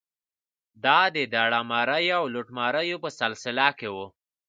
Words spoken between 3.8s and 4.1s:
وه.